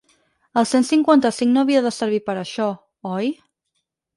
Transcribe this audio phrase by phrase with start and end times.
[0.61, 2.71] El cent cinquanta-cinc no havia de servir per això,
[3.15, 3.31] oi?